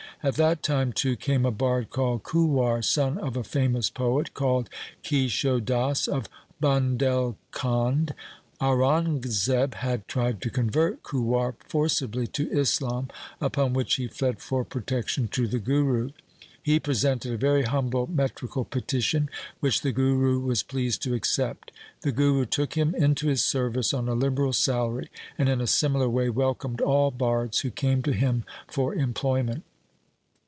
At 0.23 0.35
that 0.35 0.61
time 0.61 0.93
too 0.93 1.15
came 1.15 1.47
a 1.47 1.51
bard 1.51 1.89
called 1.89 2.21
Kuwar, 2.21 2.83
son 2.83 3.17
of 3.17 3.35
a 3.35 3.43
famous 3.43 3.89
poet 3.89 4.35
called 4.35 4.69
Kesho 5.03 5.59
Das 5.59 6.07
of 6.07 6.29
Bundhelkhand. 6.61 8.11
Aurangzeb 8.61 9.73
had 9.73 10.07
tried 10.07 10.39
to 10.43 10.51
convert 10.51 11.01
Kuwar 11.01 11.55
forcibly 11.67 12.27
to 12.27 12.47
Islam, 12.51 13.07
upon 13.39 13.73
which 13.73 13.95
he 13.95 14.05
fled 14.07 14.39
for 14.43 14.63
protection 14.63 15.27
to 15.29 15.47
the 15.47 15.57
Guru. 15.57 16.11
He 16.61 16.79
pre 16.79 16.93
sented 16.93 17.33
a 17.33 17.37
very 17.37 17.63
humble 17.63 18.05
metrical 18.05 18.63
petition, 18.63 19.27
which 19.59 19.81
the 19.81 19.91
Guru 19.91 20.39
was 20.39 20.61
pleased 20.61 21.01
to 21.01 21.15
accept. 21.15 21.71
The 22.01 22.11
Guru 22.11 22.45
took 22.45 22.75
him 22.75 22.93
into 22.93 23.25
his 23.27 23.43
service 23.43 23.91
on 23.91 24.07
a 24.07 24.13
liberal 24.13 24.53
salary, 24.53 25.09
and 25.39 25.49
in 25.49 25.59
a 25.59 25.65
similar 25.65 26.07
way 26.07 26.29
welcomed 26.29 26.79
all 26.79 27.09
bards 27.09 27.61
who 27.61 27.71
came 27.71 28.03
to 28.03 28.13
him 28.13 28.43
for 28.67 28.93
employment. 28.93 29.63